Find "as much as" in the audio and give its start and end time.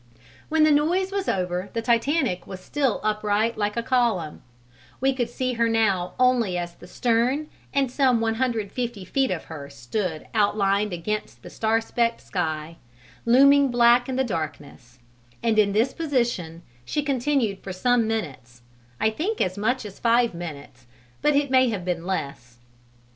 19.39-19.99